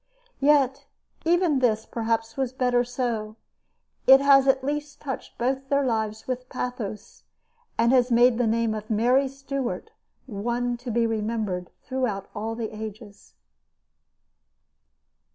Yet, 0.39 0.87
even 1.25 1.59
this, 1.59 1.85
perhaps, 1.85 2.35
was 2.35 2.53
better 2.53 2.83
so. 2.83 3.35
It 4.07 4.19
has 4.19 4.47
at 4.47 4.63
least 4.63 4.99
touched 4.99 5.37
both 5.37 5.69
their 5.69 5.83
lives 5.85 6.25
with 6.27 6.49
pathos 6.49 7.21
and 7.77 7.91
has 7.91 8.11
made 8.11 8.39
the 8.39 8.47
name 8.47 8.73
of 8.73 8.89
Mary 8.89 9.27
Stuart 9.27 9.91
one 10.25 10.75
to 10.77 10.89
be 10.89 11.05
remembered 11.05 11.69
throughout 11.83 12.31
all 12.33 12.55
the 12.55 12.75
ages. 12.75 13.35